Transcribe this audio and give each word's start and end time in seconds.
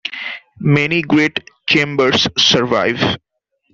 Many 0.57 1.03
great 1.03 1.41
chambers 1.67 2.27
survive. 2.35 3.17